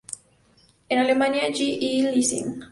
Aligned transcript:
En 0.89 0.97
Alemania, 0.97 1.47
G. 1.51 1.77
E. 1.79 2.11
Lessing. 2.11 2.63